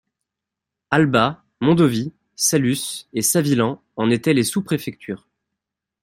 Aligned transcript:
Alba, 0.89 1.45
Mondovì, 1.59 2.11
Saluces 2.35 3.05
et 3.13 3.21
Savillan 3.21 3.83
en 3.97 4.09
étaient 4.09 4.33
les 4.33 4.43
sous-préfectures. 4.43 5.27